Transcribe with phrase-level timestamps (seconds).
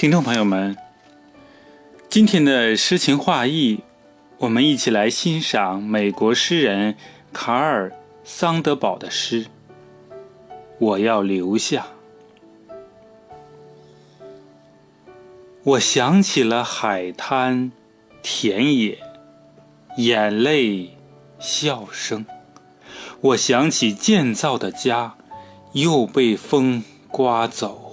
[0.00, 0.78] 听众朋友们，
[2.08, 3.80] 今天的诗情画意，
[4.38, 6.96] 我们一起来欣赏美国诗人
[7.34, 7.90] 卡尔·
[8.24, 9.44] 桑德堡的诗。
[10.78, 11.88] 我要留下。
[15.64, 17.70] 我想起了海滩、
[18.22, 18.98] 田野，
[19.98, 20.96] 眼泪、
[21.38, 22.24] 笑声。
[23.20, 25.16] 我想起建造的家，
[25.74, 27.89] 又被风刮走。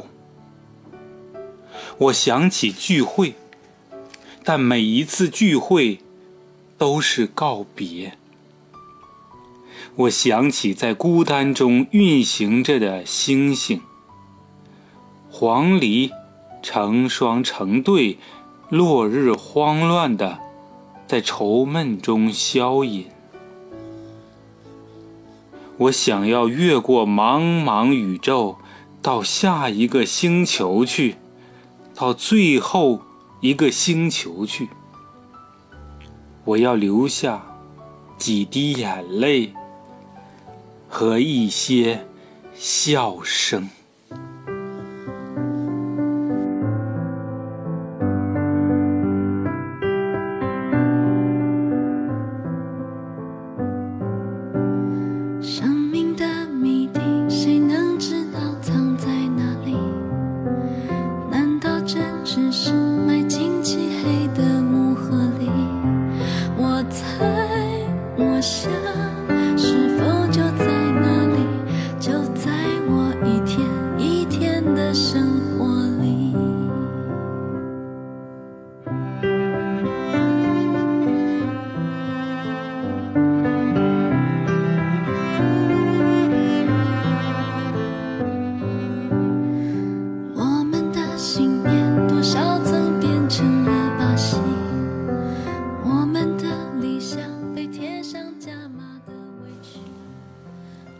[1.99, 3.33] 我想起聚会，
[4.43, 5.99] 但每一次聚会
[6.77, 8.17] 都是告别。
[9.95, 13.81] 我想起在孤单中运行着的星星，
[15.31, 16.11] 黄鹂
[16.61, 18.19] 成双成对，
[18.69, 20.37] 落日慌乱的
[21.07, 23.07] 在愁闷中消隐。
[25.77, 28.57] 我想要越过茫茫宇宙，
[29.01, 31.15] 到下一个星球去。
[31.99, 33.01] 到最后
[33.41, 34.69] 一个星球去，
[36.45, 37.43] 我要留下
[38.19, 39.51] 几滴眼泪
[40.87, 42.05] 和一些
[42.53, 43.67] 笑声。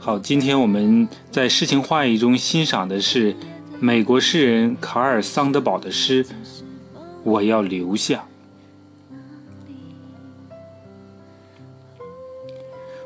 [0.07, 3.35] 好，今天我们在诗情画意中欣赏的是
[3.78, 6.23] 美国诗人卡尔·桑德堡的诗
[7.25, 8.23] 《我要留下》。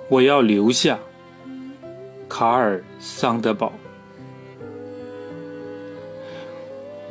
[0.10, 1.00] 我要留下，
[2.30, 3.74] 卡尔·桑德堡。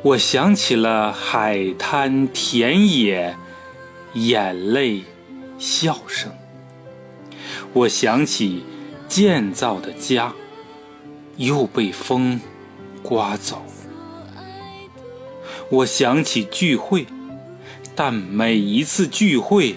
[0.02, 3.34] 我想起了海滩、田野，
[4.14, 5.02] 眼泪、
[5.58, 6.30] 笑声。
[7.72, 8.62] 我想起。
[9.10, 10.32] 建造的家
[11.36, 12.40] 又被风
[13.02, 13.60] 刮走。
[15.68, 17.06] 我想起聚会，
[17.96, 19.74] 但每一次聚会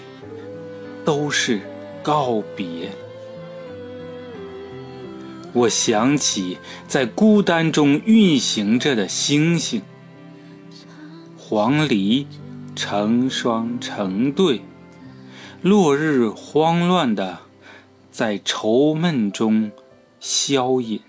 [1.04, 1.60] 都是
[2.00, 2.92] 告别。
[5.52, 9.82] 我想起在孤单中运行着的星星，
[11.36, 12.26] 黄鹂
[12.76, 14.62] 成双成对，
[15.60, 17.40] 落日慌乱的。
[18.14, 19.72] 在愁闷中
[20.20, 21.00] 消隐。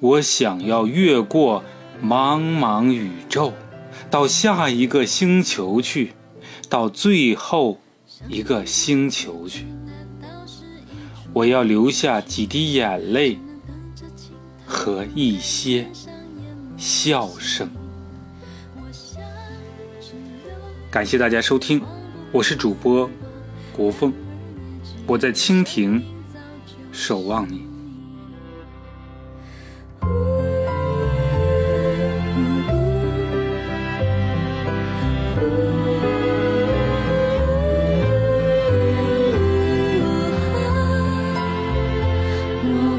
[0.00, 1.62] 我想要越过
[2.02, 3.52] 茫茫宇宙，
[4.10, 6.14] 到下一个星球去，
[6.68, 7.78] 到最后
[8.26, 9.64] 一个星球去。
[11.32, 13.38] 我要留下几滴眼泪
[14.66, 15.86] 和一些
[16.76, 17.70] 笑声。
[20.90, 21.80] 感谢大家收听，
[22.32, 23.08] 我是主播
[23.72, 24.12] 国凤。
[25.06, 26.02] 我在蜻蜓
[26.92, 27.66] 守望你。
[42.70, 42.97] 我